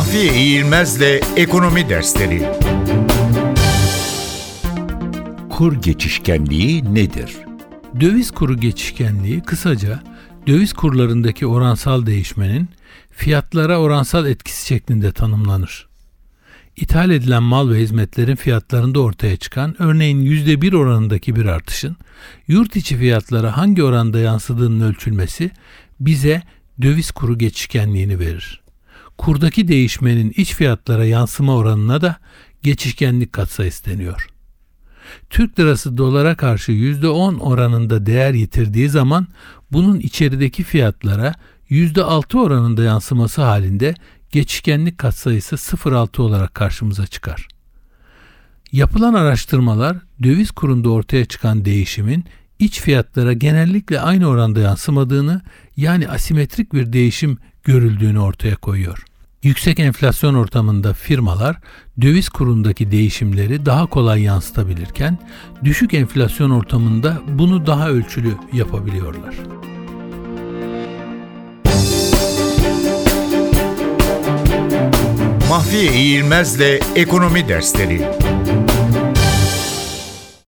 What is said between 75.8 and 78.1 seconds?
İğilmez'le Ekonomi Dersleri